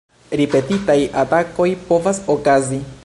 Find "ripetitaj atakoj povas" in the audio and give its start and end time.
0.39-2.23